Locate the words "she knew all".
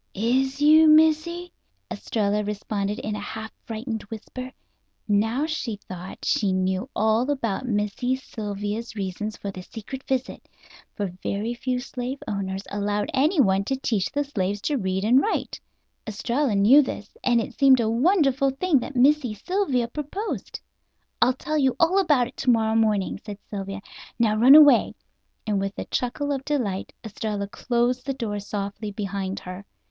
6.25-7.29